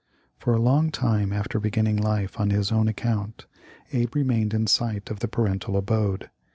[0.39, 3.45] For a long time after beginning life on his own account
[3.93, 6.31] Abe remained in sight of the parental abode.